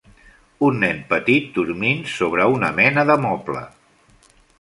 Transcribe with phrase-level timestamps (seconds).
[0.67, 3.63] Un nen petit dormint sobre una mena de moble.